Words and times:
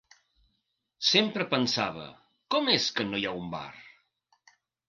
Sempre 1.09 1.45
pensava: 1.51 2.07
“Com 2.57 2.75
és 2.79 2.91
que 2.97 3.09
no 3.11 3.21
hi 3.23 3.29
ha 3.29 3.35
un 3.45 3.55
bar?” 3.55 3.71